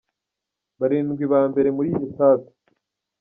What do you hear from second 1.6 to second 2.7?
muri iyi etape.